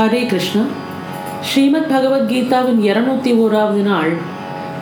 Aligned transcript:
ஹரே 0.00 0.26
கிருஷ்ணா. 0.26 0.62
ஸ்ரீமத் 1.40 1.90
பகவத்கீதாவின் 1.90 2.78
இருநூத்தி 2.80 3.32
ஓராவது 3.42 3.82
நாள். 3.82 4.12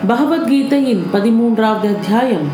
பகவத்கீதையின் 0.09 1.03
பதிமூன்றாவது 1.13 1.87
அத்தியாயம். 1.95 2.49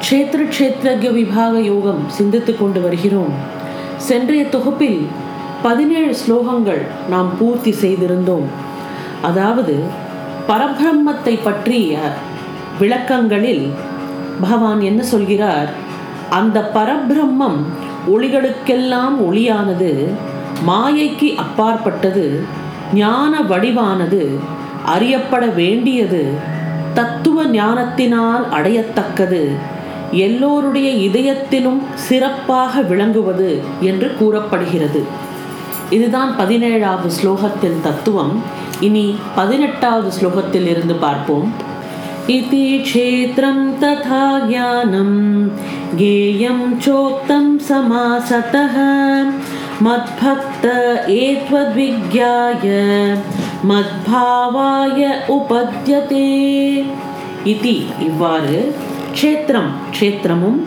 க்ஷேத்திர 0.00 0.46
க்ஷேத்ரஜ 0.52 1.12
விபாக 1.12 1.60
யோகம் 1.60 2.04
சிந்தித்து 2.08 2.56
கொண்டு 2.56 2.80
வருகிறோம். 2.80 3.32
சென்றைய 3.96 4.48
தொகுப்பில் 4.48 5.06
பதினேழு 5.62 6.16
ஸ்லோகங்கள் 6.26 6.80
நாம் 7.08 7.36
பூர்த்தி 7.38 7.70
செய்திருந்தோம். 7.70 8.48
அதாவது 9.22 9.82
பரபிரம்மத்தை 10.48 11.38
பற்றிய 11.44 11.98
விளக்கங்களில் 12.78 13.70
பகவான் 14.40 14.80
என்ன 14.80 15.02
சொல்கிறார்? 15.02 15.68
அந்த 16.30 16.70
பரபிரம்மம் 16.74 17.60
ஒளிகளுக்கெல்லாம் 18.12 19.14
ஒளியானது. 19.30 20.08
மாயைக்கு 20.65 21.29
அப்பாற்பட்டது 21.35 22.25
ஞான 22.93 23.33
வடிவானது 23.41 24.23
அறியப்பட 24.85 25.43
வேண்டியது 25.55 26.23
தத்துவ 26.93 27.45
ஞானத்தினால் 27.51 28.43
அடையத்தக்கது 28.49 29.43
எல்லோருடைய 30.17 30.89
இதயத்திலும் 30.99 31.81
சிறப்பாக 31.99 32.81
விளங்குவது 32.81 33.51
என்று 33.81 34.09
கூறப்படுகிறது 34.19 35.01
இதுதான் 35.89 36.31
பதினேழாவது 36.37 37.09
ஸ்லோகத்தின் 37.17 37.79
தத்துவம் 37.81 38.33
இனி 38.79 39.05
பதினெட்டாவது 39.35 40.09
ஸ்லோகத்தில் 40.19 40.67
இருந்து 40.67 40.95
பார்ப்போம் 40.95 41.47
इति 42.27 42.77
क्षेत्रं 42.79 43.57
तथा 43.79 44.21
ज्ञानं 44.41 45.09
ज्ञेयं 45.93 46.59
चोक्तं 46.79 47.57
समासतः 47.59 48.75
मद्भक्त 49.83 50.65
एत्वद्विज्ञाय 51.19 52.67
மத்பாவாய 53.67 55.01
உபத்யதே 55.33 56.31
இதி 57.45 57.75
இவ்வாறு 58.07 58.57
க்ஷேத்திரம் 59.13 59.69
க்ஷேத்திரமும் 59.91 60.57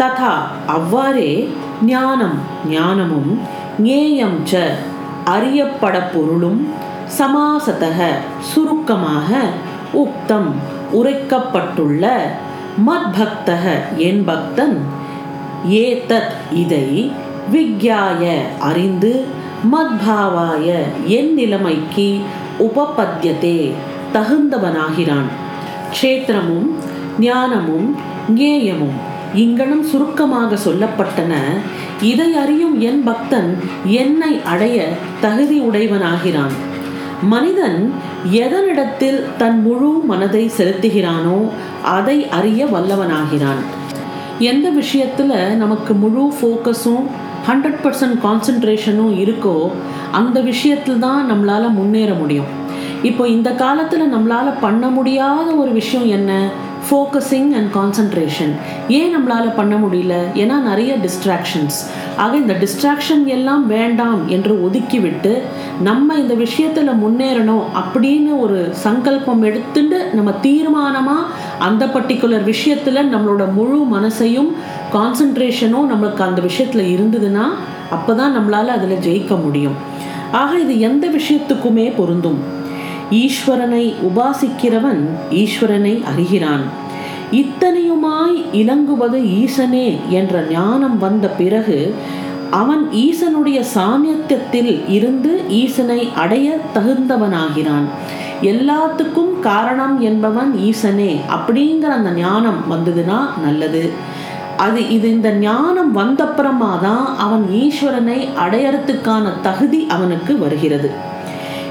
ததா 0.00 0.32
அவ்வாறே 0.74 1.30
ஞானம் 1.86 2.38
ஞானமும் 2.70 3.30
ஞேயம் 3.84 4.38
ச 4.46 4.62
அறியப்பட 5.30 5.96
பொருளும் 6.06 6.60
சமாசதக 7.18 8.00
சுருக்கமாக 8.50 9.30
உக்தம் 10.02 10.50
உரைக்கப்பட்டுள்ள 10.98 12.04
மத்பக்தக 12.86 13.64
என் 14.08 14.22
பக்தன் 14.24 14.76
ஏதத் 15.80 16.34
இதை 16.54 16.86
விக்யாய 17.53 18.35
அறிந்து 18.59 19.23
மத்பாவாய 19.71 20.67
என் 21.05 21.33
நிலைமைக்கு 21.33 22.19
உபபத்தியதே 22.59 23.71
தகுந்தவனாகிறான். 24.13 25.29
க்ஷேத்திரமும் 25.95 26.69
ஞானமும் 27.19 27.95
ஞேயமும் 28.35 28.97
இங்கனம் 29.33 29.83
சுருக்கமாக 29.83 30.57
சொல்லப்பட்டன. 30.65 31.33
இதை 32.01 32.35
அறியும் 32.35 32.79
என் 32.79 33.03
பக்தன் 33.03 33.57
என்னை 33.85 34.41
அடைய 34.43 34.87
தகுதி 35.21 35.59
உடையவனாகிறான். 35.59 36.55
மனிதன் 37.21 37.93
எதனிடத்தில் 38.31 39.19
தன் 39.37 39.61
முழு 39.61 39.91
மனதை 40.07 40.51
செலுத்துகிறானோ 40.57 41.49
அதை 41.83 42.29
அறிய 42.29 42.65
வல்லவனாகிறான். 42.65 43.61
எந்த 44.39 44.69
விஷயத்தில் 44.69 45.57
நமக்கு 45.57 45.93
முழு 45.93 46.33
ஃபோக்கஸும் 46.37 47.05
ஹண்ட்ரட் 47.47 47.81
பர்சன்ட் 47.83 48.17
கான்சன்ட்ரேஷனும் 48.25 49.15
இருக்கோ 49.23 49.55
அந்த 50.11 50.37
விஷயத்தில் 50.41 50.99
தான் 50.99 51.31
நம்மளால் 51.31 51.75
முன்னேற 51.79 52.13
முடியும். 52.13 52.51
இப்போ 53.03 53.23
இந்த 53.27 53.49
காலத்தில் 53.63 54.13
நம்மளால் 54.13 54.59
பண்ண 54.61 54.85
முடியாத 54.87 55.47
ஒரு 55.55 55.71
விஷயம் 55.71 56.07
என்ன? 56.07 56.31
ஃபோக்கஸிங் 56.87 57.51
அண்ட் 57.57 57.69
கான்சன்ட்ரேஷன் 57.75 58.51
ஏன் 58.87 59.11
நம்மளால் 59.15 59.55
பண்ண 59.55 59.75
முடியல? 59.75 60.15
ஏன்னா 60.41 60.55
நிறைய 60.69 60.91
டிஸ்ட்ராக்ஷன்ஸ் 61.05 61.77
ஆக 62.17 62.37
இந்த 62.37 62.55
டிஸ்ட்ராக்ஷன் 62.63 63.23
எல்லாம் 63.25 63.63
வேண்டாம் 63.67 64.27
என்று 64.27 64.53
ஒதுக்கிவிட்டு 64.65 65.31
நம்ம 65.81 66.15
இந்த 66.15 66.33
விஷயத்தில் 66.33 66.99
முன்னேறணும் 67.03 67.63
அப்படின்னு 67.81 68.39
ஒரு 68.39 68.59
சங்கல்பம் 68.85 69.43
எடுத்துட்டு 69.43 69.99
நம்ம 70.13 70.33
தீர்மானமாக 70.41 71.31
அந்த 71.59 71.85
பர்டிகுலர் 71.85 72.43
விஷயத்தில் 72.43 73.09
நம்மளோட 73.13 73.45
முழு 73.53 73.79
மனசையும் 73.91 74.51
கான்சன்ட்ரேஷனும் 74.95 75.89
நம்மளுக்கு 75.91 76.19
அந்த 76.19 76.41
விஷயத்தில் 76.41 76.91
இருந்ததுன்னா 76.95 77.45
அப்போ 77.89 78.13
தான் 78.13 78.35
நம்மளால் 78.37 78.75
அதில் 78.75 79.03
ஜெயிக்க 79.07 79.41
முடியும். 79.41 79.75
ஆக 80.31 80.59
இது 80.59 80.79
எந்த 80.79 81.07
விஷயத்துக்குமே 81.07 81.95
பொருந்தும். 81.95 82.39
ஈஸ்வரனை 83.11 83.93
உபாசிக்கிறவன் 84.09 85.01
ஈஸ்வரனை 85.31 86.03
அறிகிறான். 86.03 86.63
இத்தனையுமாய் 87.31 88.37
இலங்குவது 88.51 89.19
ஈசனே 89.19 89.97
என்ற 90.09 90.43
ஞானம் 90.49 90.97
வந்த 90.99 91.27
பிறகு 91.27 91.95
அவன் 92.49 92.83
ஈசனுடைய 92.91 93.59
சாமியத்தில் 93.75 94.89
இருந்து 94.89 95.41
ஈசனை 95.49 96.09
அடைய 96.15 96.59
தகுந்தவனாகிறான். 96.75 97.87
எல்லாத்துக்கும் 98.41 99.39
காரணம் 99.39 100.01
என்பவன் 100.01 100.51
ஈசனே 100.69 101.15
அப்படிங்கிற 101.35 101.91
அந்த 101.99 102.11
ஞானம் 102.11 102.61
வந்ததுன்னா 102.71 103.19
நல்லது. 103.43 103.91
அது 104.57 104.89
இது 104.89 105.09
இந்த 105.09 105.31
ஞானம் 105.31 105.97
வந்தப்புறமா 105.97 106.79
தான் 106.81 107.17
அவன் 107.17 107.47
ஈஸ்வரனை 107.51 108.27
அடையறத்துக்கான 108.45 109.41
தகுதி 109.41 109.85
அவனுக்கு 109.89 110.39
வருகிறது. 110.39 110.91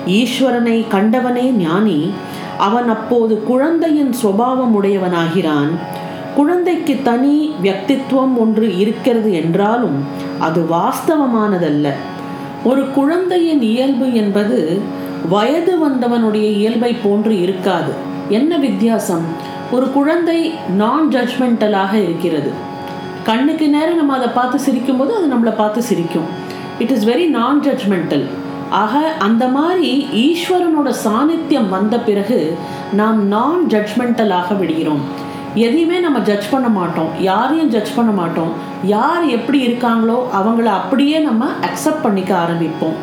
ஈஸ்வரனை 0.06 0.84
கண்டவனே 0.90 1.50
ஞானி 1.50 2.12
அவன் 2.58 2.88
அப்போது 2.88 3.42
குழந்தையின் 3.42 4.14
சுவாவம் 4.22 4.74
உடையவனாகிறான் 4.74 5.70
குழந்தைக்கு 6.36 6.98
தனி 7.02 7.50
வியக்தித்துவம் 7.62 8.36
ஒன்று 8.36 8.78
இருக்கிறது 8.78 9.32
என்றாலும் 9.32 10.04
அது 10.38 10.66
வாஸ்தவமானதல்ல. 10.70 11.90
ஒரு 12.64 12.90
குழந்தையின் 12.90 13.62
இயல்பு 13.62 14.14
என்பது 14.14 14.80
வயது 15.28 15.88
வந்தவனுடைய 15.88 16.52
இயல்பை 16.52 16.94
போன்று 16.94 17.40
இருக்காது. 17.40 17.92
என்ன 18.28 18.56
வித்தியாசம்? 18.56 19.52
ஒரு 19.70 19.90
குழந்தை 19.90 20.52
நான் 20.76 21.08
ஜட்ஜ்மெண்டலாக 21.10 21.92
இருக்கிறது. 21.92 22.72
கண்ணுக்கு 23.28 23.66
நேரம் 23.74 24.00
நம்ம 24.00 24.14
அதை 24.16 24.28
பார்த்து 24.38 24.56
சிரிக்கும்போது 24.66 25.12
அது 25.18 25.26
நம்மளை 25.34 25.52
பார்த்து 25.60 25.82
சிரிக்கும். 25.90 26.26
It 26.82 26.92
is 26.94 27.06
very 27.10 27.26
non 27.38 27.60
judgemental 27.66 28.24
ஆக 28.80 29.00
அந்த 29.26 29.44
மாதிரி 29.56 29.90
ஈஸ்வரனோட 30.24 30.90
சாநித்தியம் 31.04 31.68
வந்த 31.68 31.96
பிறகு 32.08 32.38
நாம் 33.00 33.20
நான் 33.34 33.62
ஜட்ஜ்மெண்டலாக 33.68 34.58
விடுகிறோம். 34.58 35.02
எதையுமே 35.64 35.98
நம்ம 35.98 36.18
ஜட்ஜ் 36.28 36.50
பண்ண 36.50 36.68
மாட்டோம். 36.78 37.10
யாரையும் 37.30 37.72
ஜட்ஜ் 37.74 37.96
பண்ண 37.96 38.12
மாட்டோம். 38.20 38.52
யார் 38.94 39.24
எப்படி 39.38 39.58
இருக்காங்களோ 39.66 40.18
அவங்கள 40.38 40.68
அப்படியே 40.80 41.18
நம்ம 41.28 41.44
அக்செப்ட் 41.68 42.04
பண்ணிக்க 42.06 42.32
ஆரம்பிப்போம். 42.44 42.96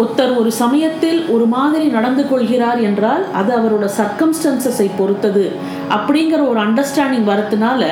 ஒருத்தர் 0.00 0.32
ஒரு 0.40 0.50
சமயத்தில் 0.62 1.20
ஒரு 1.34 1.46
மாதிரி 1.54 1.86
நடந்து 1.94 2.22
கொள்கிறார் 2.28 2.80
என்றால் 2.88 3.22
அது 3.38 3.50
அவரோட 3.58 3.86
சர்க்கம்ஸ்டன்சஸை 4.00 4.86
பொறுத்தது. 4.98 5.44
அப்படிங்கிற 5.96 6.40
ஒரு 6.50 6.60
understanding 6.66 7.26
வரத்துனால 7.32 7.84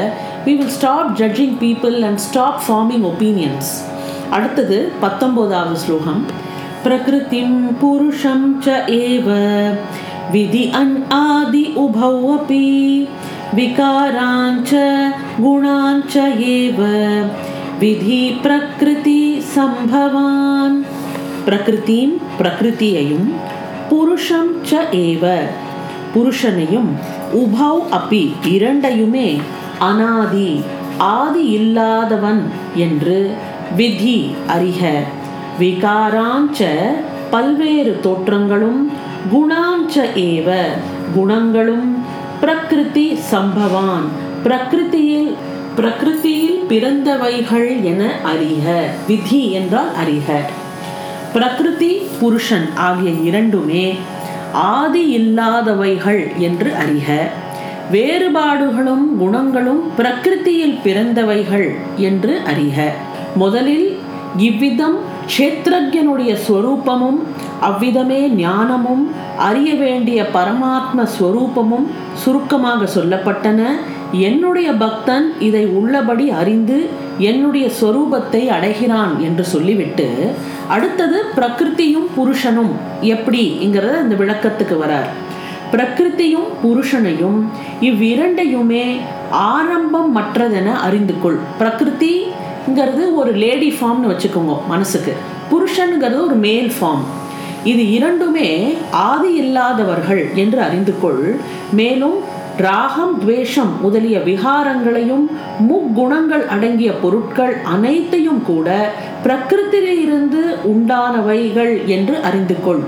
we 0.49 0.55
will 0.59 0.71
stop 0.81 1.07
judging 1.21 1.51
people 1.63 1.97
and 2.09 2.19
stop 2.27 2.55
forming 2.67 3.03
opinions. 3.09 3.67
அடுத்தது 4.37 4.77
பத்தொம்போதாவது 5.03 5.79
ஸ்லோகம். 5.83 6.23
பிரகிருதிம் 6.85 7.59
புருஷம் 7.81 8.47
ச 8.67 8.77
ஏவ 8.99 9.27
விதி 10.35 10.63
அன் 10.81 10.95
ஆதி 11.09 11.65
உபௌ 11.85 12.15
அப்பி 12.37 12.69
விகாராஞ்ச 13.59 14.73
குணாஞ்ச 15.45 16.15
ஏவ 16.55 16.81
விதி 17.83 18.23
பிரகிருதி 18.47 19.23
சம்பவான். 19.57 20.79
பிரகிருதியும் 21.49 22.17
பிரகிருதியையும் 22.41 23.29
புருஷம் 23.93 24.53
ச 24.71 24.89
ஏவ 25.05 25.37
புருஷனையும் 26.17 26.91
உபௌ 27.45 27.77
அப்பி 28.01 28.25
இரண்டையுமே 28.57 29.31
அனாதி 29.79 30.63
ஆதி 30.99 31.45
இல்லாதவன் 31.45 32.51
என்று 32.75 33.35
விதி 33.77 34.35
அறிக. 34.49 34.99
விகாராஞ்ச 35.61 36.65
பல்வேறு 37.31 38.01
தோற்றங்களும் 38.03 38.93
குணாஞ்ச 39.33 40.01
ஏவ 40.15 40.55
குணங்களும் 41.15 42.05
பிரகிருதி 42.41 43.19
சம்பவான். 43.31 44.07
பிரகிருதியில் 44.43 45.35
பிரகிருதியில் 45.77 46.65
பிறந்தவைகள் 46.69 47.83
என 47.83 48.11
அறிக. 48.25 48.81
விதி 49.07 49.51
என்றால் 49.51 49.91
அறிக. 50.07 50.33
பிரகிருதி 51.33 52.03
புருஷன் 52.21 52.69
ஆகிய 52.77 53.11
இரண்டுமே 53.11 53.97
ஆதி 54.53 55.19
இல்லாதவைகள் 55.19 56.37
என்று 56.37 56.73
அறிக. 56.73 57.29
வேறுபாடுகளும் 57.93 59.05
குணங்களும் 59.19 59.83
பிரகிருதியில் 59.99 60.79
பிறந்தவைகள் 60.85 61.69
என்று 62.09 62.33
அறிக. 62.53 62.77
முதலில் 63.35 63.87
இவ்விதம் 64.37 64.97
க்ஷேத்ரஜனுடைய 65.33 66.33
ஸ்வரூபமும் 66.47 67.21
அவ்விதமே 67.61 68.21
ஞானமும் 68.29 69.05
அறிய 69.49 69.75
வேண்டிய 69.75 70.19
பரமாத்ம 70.35 71.07
ஸ்வரூபமும் 71.17 71.87
சுருக்கமாக 72.15 72.89
சொல்லப்பட்டன. 72.97 73.61
என்னுடைய 74.29 74.73
பக்தன் 74.73 75.27
இதை 75.39 75.65
உள்ளபடி 75.79 76.31
அறிந்து 76.31 76.79
என்னுடைய 77.19 77.71
ஸ்வரூபத்தை 77.81 78.43
அடைகிறான் 78.57 79.15
என்று 79.21 79.45
சொல்லிவிட்டு 79.45 80.09
அடுத்தது 80.69 81.19
பிரகிருதியும் 81.37 82.09
புருஷனும் 82.17 82.73
எப்படிங்கிறத 83.15 83.97
இந்த 84.03 84.17
விளக்கத்துக்கு 84.23 84.77
வரார். 84.85 85.11
பிரகிருதியும் 85.73 86.49
புருஷனையும் 86.63 87.39
இவ்விரண்டையுமே 87.81 88.85
ஆரம்பம் 89.31 90.17
மற்றதென 90.17 90.73
அறிந்து 90.73 91.15
கொள் 91.23 91.39
பிரகிருதிங்கிறது 91.61 93.15
ஒரு 93.15 93.33
லேடி 93.33 93.71
ஃபார்ம்னு 93.71 94.11
வச்சுக்கோங்க 94.13 94.57
மனசுக்கு. 94.69 95.13
புருஷனுங்கிறது 95.51 96.21
ஒரு 96.21 96.35
மேல் 96.35 96.73
ஃபார்ம். 96.81 97.05
இது 97.65 97.93
இரண்டுமே 97.93 98.75
ஆதி 98.91 99.35
இல்லாதவர்கள் 99.35 100.31
என்று 100.35 100.61
அறிந்து 100.61 100.95
கொள் 101.01 101.37
மேலும் 101.73 102.37
ராகம் 102.57 103.19
துவேஷம் 103.19 103.81
முதலிய 103.81 104.19
விகாரங்களையும் 104.19 105.27
முக்குணங்கள் 105.69 106.47
அடங்கிய 106.47 106.93
பொருட்கள் 106.93 107.57
அனைத்தையும் 107.63 108.43
கூட 108.43 108.93
பிரகிருத்திலிருந்து 109.25 110.43
உண்டானவைகள் 110.73 111.87
என்று 111.87 112.23
அறிந்து 112.23 112.57
கொள் 112.65 112.83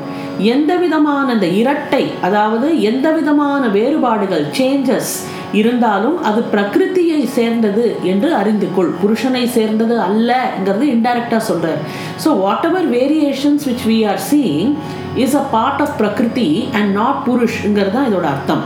எந்த 0.44 0.76
விதமான 0.76 1.32
அந்த 1.32 1.46
இரட்டை 1.46 2.04
அதாவது 2.20 2.80
எந்த 2.82 3.12
விதமான 3.12 3.68
வேறுபாடுகள் 3.68 4.46
சேஞ்சஸ் 4.52 5.12
இருந்தாலும் 5.52 6.22
அது 6.22 6.40
பிரகிருத்தியை 6.52 7.24
சேர்ந்தது 7.28 7.96
என்று 8.02 8.34
அறிந்து 8.34 8.66
கொள் 8.74 8.92
புருஷனை 9.02 9.46
சேர்ந்தது 9.48 10.00
அல்லங்கிறது 10.00 10.84
இன்டைரக்டாக 10.86 11.38
சொல்கிறார் 11.38 11.80
so 12.24 12.38
whatever 12.64 12.88
variations 12.88 13.66
which 13.68 13.86
we 13.86 14.06
are 14.06 14.20
seeing 14.30 14.74
is 15.16 15.36
a 15.36 15.44
part 15.50 15.80
of 15.80 15.96
Prakriti 15.98 16.68
and 16.72 16.92
not 16.92 17.22
புருஷ்ங்கிறது 17.26 17.90
தான் 17.90 18.08
இதோட 18.10 18.24
அர்த்தம். 18.24 18.62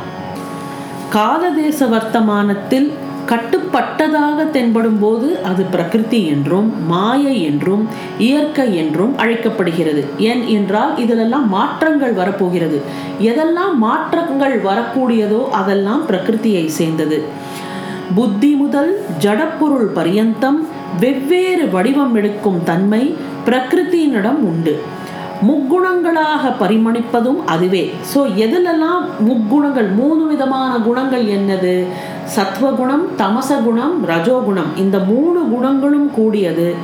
காலதேச 1.10 1.86
வர்த்தமானத்தில் 1.86 2.92
கட்டுப்பட்டதாக 3.28 4.50
தென்படும் 4.50 4.98
போது 4.98 5.42
அது 5.42 5.62
பிரகிருதி 5.64 6.26
என்றும் 6.26 6.86
மாயை 6.86 7.42
என்றும் 7.42 7.88
இயற்கை 8.18 8.76
என்றும் 8.76 9.18
அழைக்கப்படுகிறது. 9.18 10.04
ஏன் 10.18 10.46
என்றால் 10.46 10.98
இதிலெல்லாம் 10.98 11.48
மாற்றங்கள் 11.48 12.12
வரப்போகிறது. 12.12 12.80
எதெல்லாம் 13.20 13.74
மாற்றங்கள் 13.76 14.62
வரக்கூடியதோ 14.62 15.48
அதெல்லாம் 15.50 16.06
பிரகிருதியை 16.06 16.66
சேர்ந்தது. 16.66 17.22
புத்தி 18.14 18.52
முதல் 18.54 19.04
ஜடப்பொருள் 19.20 19.88
பரியந்தம் 19.94 20.66
வெவ்வேறு 21.00 21.70
வடிவம் 21.70 22.14
எடுக்கும் 22.14 22.60
தன்மை 22.64 23.14
பிரகிருத்தியினிடம் 23.46 24.42
உண்டு. 24.42 24.74
முக்குணங்களாக 25.42 26.52
பரிமணிப்பதும் 26.60 27.44
அதுவே. 27.46 27.94
ஸோ 28.14 28.19
எதுலெல்லாம் 28.19 29.04
முக்குணங்கள் 29.26 29.94
மூணு 29.94 30.26
விதமான 30.26 30.78
குணங்கள் 30.78 31.25
என்னது? 31.25 31.86
சத்வகுணம் 32.36 33.04
தமசகுணம் 33.19 33.96
ரஜோகுணம். 34.06 34.70
இந்த 34.76 34.98
மூணு 34.98 35.48
குணங்களும் 35.48 36.10
கூடியது 36.10 36.75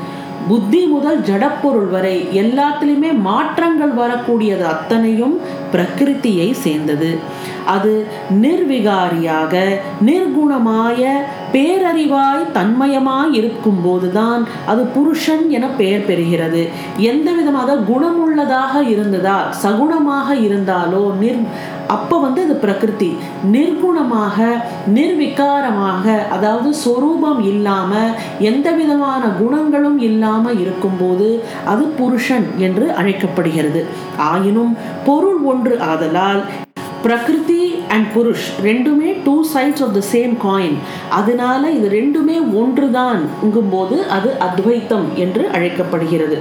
புத்தி 0.48 0.80
முதல் 0.86 1.20
ஜடப்பொருள் 1.20 1.88
வரை 1.90 2.16
எல்லாத்திலுமே 2.42 3.10
மாற்றங்கள் 3.28 3.92
வரக்கூடியது 3.98 4.64
அத்தனையும் 4.72 5.36
பிரகிருத்தியை 5.72 6.48
சேர்ந்தது. 6.64 7.10
அது 7.66 7.92
நிர்விகாரியாக 8.42 9.54
நிர்குணமாய 10.06 11.10
பேரறிவாய் 11.52 12.44
தன்மயமாய் 12.56 13.32
இருக்கும் 13.32 13.80
போதுதான் 13.82 14.42
அது 14.66 14.82
புருஷன் 14.96 15.50
என 15.50 15.66
பெயர் 15.80 16.06
பெறுகிறது. 16.10 16.62
எந்த 17.10 17.32
விதமாக 17.32 17.78
குணமுள்ளதாக 17.90 18.82
இருந்ததா 18.94 19.38
சகுணமாக 19.62 20.28
இருந்தாலோ 20.46 21.04
நிர் 21.22 21.42
அப்போ 21.94 22.16
வந்து 22.24 22.40
அது 22.46 22.54
பிரகிருதி. 22.64 23.10
நிர்குணமாக 23.54 24.38
நிர்விகாரமாக 24.96 26.04
அதாவது 26.36 26.70
சொரூபம் 26.84 27.42
இல்லாமல் 27.52 28.14
எந்த 28.50 28.70
விதமான 28.80 29.22
குணங்களும் 29.40 29.98
இல்லாமல் 30.08 30.60
இருக்கும்போது 30.64 31.28
அது 31.74 31.84
புருஷன் 32.00 32.48
என்று 32.68 32.86
அழைக்கப்படுகிறது. 33.02 33.82
ஆயினும் 34.30 34.74
பொருள் 35.08 35.40
ஒன்று 35.52 35.76
ஆதலால் 35.92 36.42
பிரகிருதி 37.04 37.62
அண்ட் 37.94 38.08
புருஷ் 38.14 38.48
ரெண்டுமே 38.66 39.10
two 39.26 39.34
sides 39.52 39.82
of 39.84 39.94
the 39.98 40.00
same 40.12 40.32
coin 40.42 40.76
அதனால 41.18 41.70
இது 41.76 41.86
ரெண்டுமே 41.98 42.36
ஒன்றுதான் 42.62 43.20
போது 43.74 43.96
அது 44.16 44.30
அத்வைத்தம் 44.46 45.06
என்று 45.24 45.44
அழைக்கப்படுகிறது. 45.56 46.36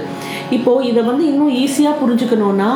இப்போ 0.56 0.72
இதை 0.90 1.02
வந்து 1.08 1.24
இன்னும் 1.30 1.54
ஈஸியாக 1.62 2.00
புரிஞ்சுக்கணும்னா 2.02 2.72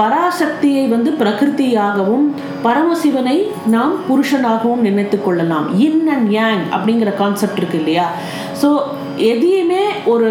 பராசக்தியை 0.00 0.84
வந்து 0.94 1.10
பிரகிருதியாகவும் 1.20 2.26
பரமசிவனை 2.66 3.36
நாம் 3.74 3.94
புருஷனாகவும் 4.08 4.84
நினைத்து 4.86 5.18
கொள்ளலாம். 5.22 5.66
இன் 5.86 6.08
அண்ட் 6.14 6.30
யாங் 6.38 6.64
அப்படிங்கிற 6.76 7.12
கான்செப்ட் 7.22 7.60
இருக்கு 7.60 7.78
இல்லையா? 7.82 8.06
ஸோ 8.62 8.70
எதையுமே 9.32 9.84
ஒரு 10.14 10.30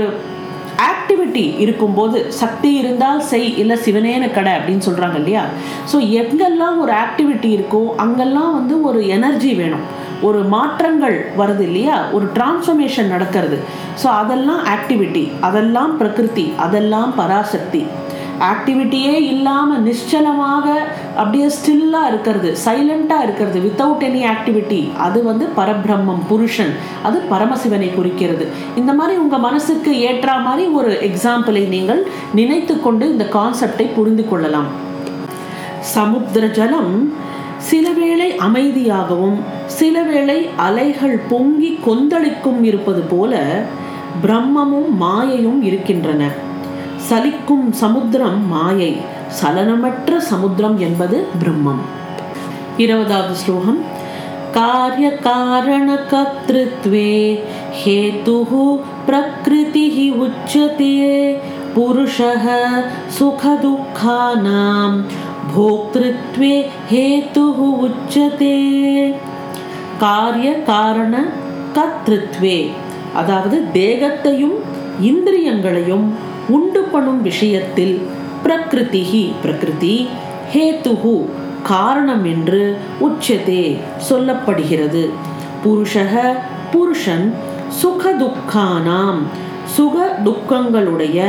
ஆக்டிவிட்டி 0.90 1.44
இருக்கும்போது 1.64 2.18
சக்தி 2.42 2.70
இருந்தால் 2.82 3.22
செய் 3.32 3.48
இல்லை 3.62 3.78
சிவனேன 3.86 4.28
கடை 4.38 4.52
அப்படின்னு 4.58 4.86
சொல்கிறாங்க 4.88 5.18
இல்லையா? 5.22 5.44
ஸோ 5.92 5.98
எங்கெல்லாம் 6.22 6.78
ஒரு 6.84 6.94
ஆக்டிவிட்டி 7.04 7.50
இருக்கோ 7.58 7.82
அங்கெல்லாம் 8.04 8.54
வந்து 8.60 8.76
ஒரு 8.90 9.00
எனர்ஜி 9.18 9.54
வேணும். 9.62 9.86
ஒரு 10.28 10.40
மாற்றங்கள் 10.56 11.18
வருது 11.42 11.64
இல்லையா? 11.70 11.98
ஒரு 12.16 12.26
டிரான்ஸ்ஃபர்மேஷன் 12.38 13.12
நடக்கிறது. 13.16 13.58
ஸோ 14.02 14.08
அதெல்லாம் 14.22 14.62
ஆக்டிவிட்டி 14.76 15.26
அதெல்லாம் 15.48 15.94
பிரகிருதி 16.02 16.48
அதெல்லாம் 16.66 17.12
பராசக்தி. 17.22 17.84
ஆக்டிவிட்டியே 18.48 19.14
இல்லாமல் 19.34 19.84
நிச்சலமாக 19.88 20.66
அப்படியே 21.16 21.48
ஸ்டில்லாக 21.48 22.08
இருக்கிறது 22.08 22.58
சைலண்ட்டாக 22.66 23.24
இருக்கிறது 23.24 23.60
வித்தவுட் 23.60 24.06
எனி 24.08 24.22
ஆக்டிவிட்டி 24.34 24.98
அது 24.98 25.24
வந்து 25.24 25.48
பரபிரம்மம் 25.58 26.24
புருஷன். 26.28 26.74
அது 27.04 27.24
பரமசிவனை 27.32 27.94
குறிக்கிறது. 27.94 28.48
இந்த 28.76 28.94
மாதிரி 28.94 29.18
உங்கள் 29.18 29.40
மனசுக்கு 29.40 29.94
ஏற்றா 30.10 30.44
மாதிரி 30.44 30.68
ஒரு 30.68 30.92
எக்ஸாம்பிளை 31.10 31.68
நீங்கள் 31.68 32.08
நினைத்து 32.34 32.82
கொண்டு 32.82 33.12
இந்த 33.12 33.28
கான்செப்டை 33.34 33.88
புரிந்து 33.96 34.30
கொள்ளலாம். 34.30 34.70
சமுத்திர 35.80 36.48
ஜலம் 36.48 37.14
சில 37.58 37.90
வேளை 37.92 38.32
அமைதியாகவும் 38.32 39.40
சில 39.66 40.02
வேளை 40.02 40.50
அலைகள் 40.56 41.18
பொங்கி 41.30 41.80
கொந்தளிக்கும் 41.86 42.64
இருப்பது 42.64 43.02
போல 43.02 43.62
பிரம்மமும் 44.26 44.92
மாயையும் 45.02 45.62
இருக்கின்றன. 45.62 46.48
சலிக்கும் 47.09 47.67
சமுத்திரம் 47.81 48.41
மாயை 48.47 48.93
சலனமற்ற 49.41 50.19
சமுத்திரம் 50.31 50.79
என்பது 50.79 51.19
பிரம்மம் 51.41 51.83
இருபதாவது 52.77 53.35
ஸ்லோகம் 53.43 53.81
காரிய 54.57 55.09
காரண 55.27 55.89
கர்த்திருத்வே 56.11 57.11
हेतुः 57.77 58.51
प्रकृतिः 59.07 59.97
उच्यते 60.19 60.91
पुरुषः 61.75 62.45
सुखदुःखानां 63.17 64.91
भोक्तृत्वे 65.55 66.53
हेतुः 66.91 67.59
उच्यते 67.87 68.55
காரிய 70.01 70.49
காரண 70.69 71.15
கர்த்திருத்வே 71.77 72.57
அதாவது 73.19 73.57
தேகத்தையும் 73.75 74.57
இந்திரியங்களையும் 75.11 76.07
உண்டு 76.50 76.82
பண்ணும் 76.82 77.22
விஷயத்தில் 77.22 77.96
பிரகிருதிஹி 78.46 79.24
பிரகிருதி 79.44 80.08
ஹேத்துஹு 80.54 81.16
காரணம் 81.64 82.26
என்று 82.26 82.62
உச்சதே 83.08 83.64
சொல்லப்படுகிறது. 84.10 85.04
புருஷக 85.64 86.16
புருஷன் 86.72 87.34
சுக 87.82 88.12
துக்கானாம் 88.22 89.22
சுக 89.76 89.96
துக்கங்களுடைய 90.26 91.20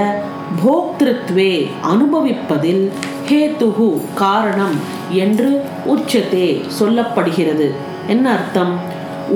போக்திருத்வே 0.65 1.53
அனுபவிப்பதில் 1.93 2.85
ஹேத்துகு 3.29 3.89
காரணம் 4.15 4.79
என்று 5.11 5.51
உச்சத்தே 5.87 6.49
சொல்லப்படுகிறது. 6.79 7.67
என்ன 8.09 8.27
அர்த்தம்? 8.33 8.75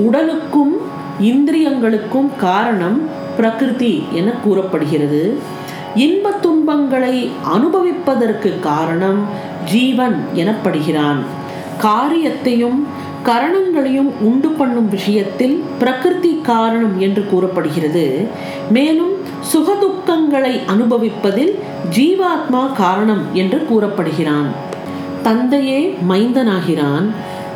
உடலுக்கும் 0.05 0.73
இந்திரியங்களுக்கும் 1.21 2.29
காரணம் 2.37 2.97
பிரகிருதி 3.37 3.93
என 4.13 4.31
கூறப்படுகிறது. 4.43 5.21
இன்ப 5.95 6.31
துன்பங்களை 6.31 7.31
அனுபவிப்பதற்கு 7.43 8.59
காரணம் 8.59 9.25
ஜீவன் 9.65 10.25
எனப்படுகிறான். 10.35 11.17
காரியத்தையும் 11.77 12.87
கரணங்களையும் 13.25 14.11
உண்டு 14.21 14.49
பண்ணும் 14.49 14.89
விஷயத்தில் 14.89 15.63
பிரகிருதி 15.79 16.39
காரணம் 16.43 16.99
என்று 16.99 17.25
கூறப்படுகிறது. 17.25 18.27
மேலும் 18.71 19.13
சுகதுக்கங்களை 19.53 20.59
அனுபவிப்பதில் 20.67 21.59
ஜீவாத்மா 21.95 22.73
காரணம் 22.73 23.21
என்று 23.33 23.65
கூறப்படுகிறான். 23.65 24.47
தந்தையே 25.23 25.97
மைந்தனாகிறான். 26.09 27.05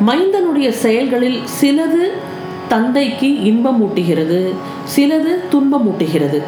மைந்தனுடைய 0.06 0.70
செயல்களில் 0.70 1.40
சிலது 1.60 2.10
தந்தைக்கு 2.68 3.26
இன்பமூட்டுகிறது 3.26 4.48
சிலது 4.96 5.32
துன்பமூட்டுகிறது. 5.52 6.42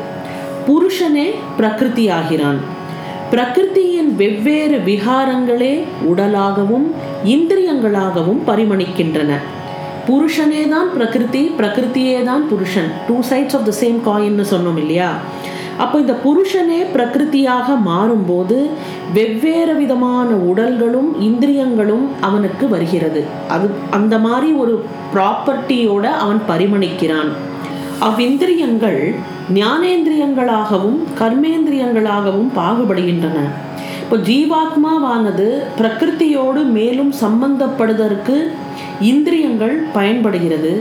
புருஷனே 0.66 1.26
பிரகிருதியாகிறான். 1.58 2.60
பிரகிருதியின் 3.32 4.10
வெவ்வேறு 4.20 4.78
விகாரங்களே 4.88 5.74
உடலாகவும் 6.10 6.86
இந்திரியங்களாகவும் 7.34 8.40
பரிமணிக்கின்றன. 8.48 9.32
புருஷனே 10.08 10.62
தான் 10.74 10.88
பிரகிருதி 10.96 11.42
பிரகிருதியே 11.58 12.24
தான் 12.24 12.44
புருஷன் 12.50 12.90
two 13.08 13.16
sides 13.30 13.56
of 13.58 13.66
the 13.68 13.72
same 13.80 13.98
coin 14.08 14.44
சொன்னோம் 14.52 14.78
இல்லையா? 14.82 15.10
அப்போ 15.82 15.96
இந்த 15.98 16.14
புருஷனே 16.24 16.80
பிரகிருதியாக 16.94 17.76
மாறும்போது 17.90 18.56
வெவ்வேறு 19.18 19.74
விதமான 19.82 20.28
உடல்களும் 20.50 21.10
இந்திரியங்களும் 21.28 22.04
அவனுக்கு 22.28 22.64
வருகிறது. 22.68 23.22
அது 23.54 23.68
அந்த 23.98 24.14
மாதிரி 24.26 24.50
ஒரு 24.62 24.74
ப்ராப்பர்ட்டியோட 25.14 26.04
அவன் 26.24 26.42
பரிமணிக்கிறான். 26.50 27.30
அவ்விந்திரியங்கள் 28.08 29.00
ஞானேந்திரியங்களாகவும் 29.58 30.98
கர்மேந்திரியங்களாகவும் 31.20 32.50
பாகுபடுகின்றன. 32.58 33.38
இப்போ 34.02 34.16
ஜீவாத்மாவானது 34.28 35.46
பிரகிருத்தியோடு 35.78 36.62
மேலும் 36.76 37.12
சம்பந்தப்படுவதற்கு 37.22 38.36
இந்திரியங்கள் 39.10 39.76
பயன்படுகிறது. 39.96 40.72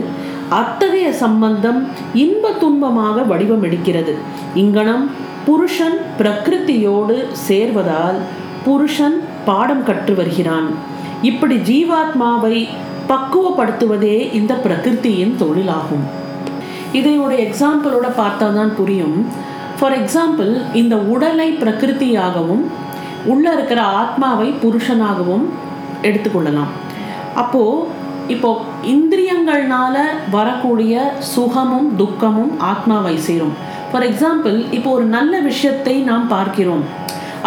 அத்தகைய 0.60 1.08
சம்பந்தம் 1.24 1.80
இன்ப 2.24 2.54
துன்பமாக 2.62 3.26
வடிவம் 3.32 3.64
எடுக்கிறது 3.68 4.14
இங்கனம் 4.62 5.04
புருஷன் 5.46 5.98
பிரகிருத்தியோடு 6.18 7.16
சேர்வதால் 7.48 8.18
புருஷன் 8.64 9.16
பாடம் 9.44 9.84
கற்று 9.88 10.14
வருகிறான். 10.18 10.68
இப்படி 11.30 11.56
ஜீவாத்மாவை 11.70 12.56
பக்குவப்படுத்துவதே 13.10 14.16
இந்த 14.38 14.52
பிரகிருத்தியின் 14.66 15.34
தொழிலாகும். 15.42 16.04
இதையோட 16.98 17.32
எக்ஸாம்பிளோட 17.46 18.06
பார்த்தா 18.20 18.46
தான் 18.58 18.72
புரியும். 18.78 19.16
ஃபார் 19.78 19.96
எக்ஸாம்பிள் 20.00 20.50
இந்த 20.80 20.94
உடலை 21.14 21.48
பிரகிருத்தியாகவும் 21.62 22.62
உள்ளே 23.32 23.50
இருக்கிற 23.52 23.80
ஆத்மாவை 24.00 24.48
புருஷனாகவும் 24.62 25.44
எடுத்துக்கொள்ளலாம் 26.08 26.72
அப்போது 27.42 28.00
இப்போ 28.34 28.50
இந்திரியங்கள்னால 28.94 29.96
வரக்கூடிய 30.36 30.94
சுகமும் 31.34 31.88
துக்கமும் 32.00 32.52
ஆத்மாவை 32.70 33.14
சேரும். 33.26 33.54
ஃபார் 33.90 34.06
எக்ஸாம்பிள் 34.10 34.56
இப்போ 34.76 34.90
ஒரு 34.90 35.06
நல்ல 35.16 35.40
விஷயத்தை 35.48 35.94
நாம் 36.10 36.26
பார்க்கிறோம். 36.28 36.84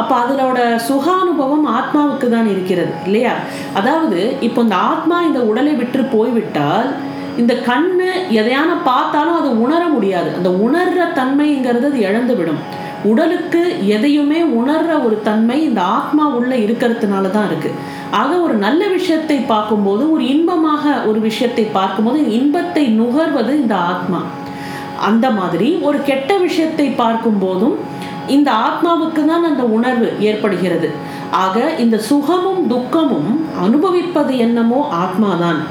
அப்போ 0.01 0.13
அதனோட 0.23 0.59
சுகானுபவம் 0.87 1.65
ஆத்மாவுக்கு 1.77 2.27
தான் 2.29 2.47
இருக்கிறது 2.53 2.93
இல்லையா? 3.05 3.33
அதாவது 3.79 4.19
இப்போ 4.47 4.59
இந்த 4.65 4.77
ஆத்மா 4.91 5.17
இந்த 5.29 5.41
உடலை 5.51 5.73
விட்டு 5.81 6.03
போய்விட்டால் 6.15 6.89
இந்த 7.41 7.53
கண்ணு 7.67 8.09
எதையான 8.39 8.69
பார்த்தாலும் 8.89 9.39
அது 9.39 9.49
உணர 9.65 9.81
முடியாது. 9.95 10.29
அந்த 10.37 10.49
உணர்ற 10.65 11.07
தன்மைங்கிறது 11.19 11.87
அது 11.91 11.99
இழந்து 12.09 12.35
விடும் 12.39 12.61
உடலுக்கு 13.09 13.61
எதையுமே 13.95 14.39
உணர்ற 14.59 14.91
ஒரு 15.05 15.15
தன்மை 15.27 15.57
இந்த 15.65 15.81
ஆத்மா 15.97 16.23
உள்ள 16.37 16.51
இருக்கிறதுனால 16.65 17.31
தான் 17.31 17.47
இருக்கு. 17.49 17.71
ஆக 18.19 18.29
ஒரு 18.45 18.55
நல்ல 18.65 18.81
விஷயத்தை 18.87 19.37
பார்க்கும்போது 19.51 20.03
ஒரு 20.13 20.23
இன்பமாக 20.33 20.93
ஒரு 21.09 21.19
விஷயத்தை 21.19 21.65
பார்க்கும்போது 21.77 22.19
இன்பத்தை 22.37 22.85
நுகர்வது 22.99 23.51
இந்த 23.61 23.75
ஆத்மா. 23.91 24.21
அந்த 25.09 25.25
மாதிரி 25.39 25.69
ஒரு 25.87 25.97
கெட்ட 26.09 26.31
விஷயத்தை 26.37 26.87
பார்க்கும் 27.03 27.39
போதும் 27.39 27.75
இந்த 28.35 28.49
ஆத்மாவுக்கு 28.67 29.21
தான் 29.25 29.47
அந்த 29.49 29.63
உணர்வு 29.77 30.07
ஏற்படுகிறது. 30.29 30.87
ஆக 31.43 31.65
இந்த 31.83 31.97
சுகமும் 32.09 32.61
துக்கமும் 32.73 33.31
அனுபவிப்பது 33.63 34.33
என்னமோ 34.45 34.79
ஆத்மாதான். 35.03 35.61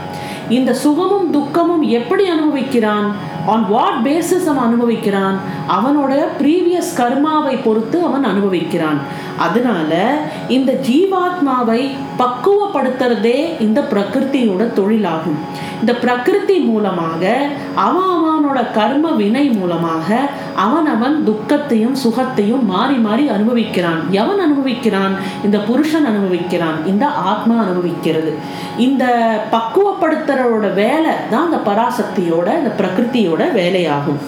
இந்த 0.48 0.74
சுகமும் 0.74 1.30
துக்கமும் 1.30 1.82
எப்படி 1.82 2.28
அனுபவிக்கிறான்? 2.28 3.16
ஆன் 3.46 3.66
வாட் 3.68 4.00
பேசிஸ் 4.04 4.46
அவன் 4.46 4.68
அனுபவிக்கிறான்? 4.68 5.36
அவனோட 5.68 6.12
ப்ரீவியஸ் 6.40 6.92
கர்மாவை 6.96 7.62
பொறுத்து 7.64 8.04
அவன் 8.04 8.24
அனுபவிக்கிறான். 8.24 8.98
அதனால 9.38 10.16
இந்த 10.48 10.72
ஜீவாத்மாவை 10.72 11.90
பக்குவப்படுத்துறதே 12.18 13.60
இந்த 13.60 13.80
பிரகிருத்தியோட 13.92 14.62
தொழிலாகும். 14.80 15.38
இந்த 15.80 15.94
பிரகிருதி 15.94 16.58
மூலமாக 16.58 17.46
அவன் 17.74 18.12
அவனோட 18.18 18.72
கர்ம 18.72 19.10
வினை 19.10 19.48
மூலமாக 19.48 20.16
அவன் 20.54 20.86
அவன் 20.86 21.24
துக்கத்தையும் 21.24 21.96
சுகத்தையும் 22.04 22.64
மாறி 22.64 22.94
மாறி 22.94 23.28
அனுபவிக்கிறான். 23.28 24.10
எவன் 24.10 24.40
அனுபவிக்கிறான்? 24.46 25.14
இந்த 25.44 25.58
புருஷன் 25.58 26.06
அனுபவிக்கிறான். 26.06 26.86
இந்த 26.86 27.06
ஆத்மா 27.06 27.62
அனுபவிக்கிறது. 27.62 28.34
இந்த 28.78 29.04
பக்குவப்படுத்துறோட 29.52 30.74
வேலை 30.74 31.10
தான் 31.30 31.44
இந்த 31.44 31.60
பராசக்தியோட 31.70 32.48
இந்த 32.58 32.72
பிரகிருத்தியோட 32.78 33.33
வேலையாகும். 33.42 34.20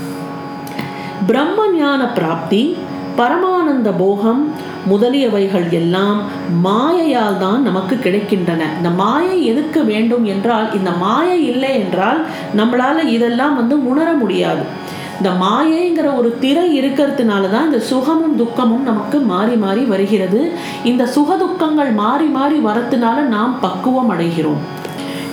பிரம்ம 1.26 1.68
ஞான 1.78 2.04
பிராப்தி 2.06 2.76
பரமானந்த 3.16 3.90
போகம் 3.90 4.54
முதலியவைகள் 4.90 5.70
எல்லாம் 5.70 6.22
மாயையால் 6.62 7.38
தான் 7.38 7.62
நமக்கு 7.62 7.94
கிடைக்கின்றன. 7.96 8.62
இந்த 8.76 8.90
மாயை 8.90 9.44
எதுக்கு 9.44 9.84
வேண்டும் 9.84 10.24
என்றால் 10.24 10.74
இந்த 10.74 10.90
மாயை 10.90 11.46
இல்லை 11.46 11.78
என்றால் 11.78 12.26
நம்மளால 12.56 13.04
இதெல்லாம் 13.06 13.54
வந்து 13.54 13.86
உணர 13.86 14.12
முடியாது. 14.12 14.64
இந்த 15.18 15.30
மாயைங்கிற 15.30 16.16
ஒரு 16.18 16.38
திரை 16.38 16.80
இருக்கிறதுனால 16.80 17.50
தான் 17.50 17.64
இந்த 17.64 17.78
சுகமும் 17.78 18.36
துக்கமும் 18.36 18.82
நமக்கு 18.82 19.18
மாறி 19.18 19.54
மாறி 19.54 19.84
வருகிறது. 19.84 20.52
இந்த 20.84 21.06
சுக 21.06 21.36
துக்கங்கள் 21.36 21.92
மாறி 21.92 22.24
மாறி 22.24 22.58
வரத்துனால 22.58 23.20
நாம் 23.20 23.60
பக்குவம் 23.60 24.10
அடைகிறோம். 24.10 24.62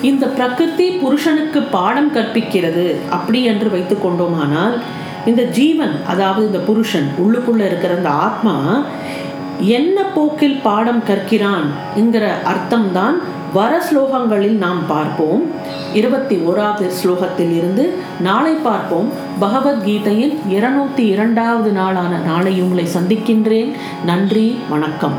இந்த 0.10 0.26
பிரகிருதி 0.28 0.88
புருஷனுக்கு 1.02 1.62
பாடம் 1.76 2.14
கற்பிக்கிறது 2.16 2.86
அப்படி 3.10 3.44
என்று 3.44 3.70
வைத்து 3.70 3.96
கொண்டோமானால் 4.00 4.82
இந்த 5.26 5.44
ஜீவன் 5.44 5.96
அதாவது 6.08 6.46
இந்த 6.48 6.58
புருஷன் 6.58 7.08
உள்ளுக்குள்ள 7.24 7.62
இருக்கிற 7.66 7.94
அந்த 7.96 8.10
ஆத்மா 8.10 8.56
என்ன 9.60 10.04
போக்கில் 10.16 10.58
பாடம் 10.64 11.04
கற்கிறான் 11.10 11.68
என்கிற 11.96 12.26
அர்த்தம்தான் 12.52 13.18
வர 13.54 13.82
ஸ்லோகங்களில் 13.88 14.58
நாம் 14.58 14.82
பார்ப்போம். 14.88 15.42
இருபத்தி 15.94 16.36
ஓராவது 16.36 16.88
ஸ்லோகத்தில் 17.00 17.54
இருந்து 17.58 17.86
நாளை 18.20 18.54
பார்ப்போம். 18.54 19.10
பகவத்கீதையில் 19.40 20.36
இருநூத்தி 20.50 21.06
இரண்டாவது 21.16 21.72
நாளான 21.72 22.18
நாளை 22.18 22.62
உங்களை 22.62 22.88
சந்திக்கின்றேன். 22.98 23.72
நன்றி 24.06 24.60
வணக்கம். 24.70 25.18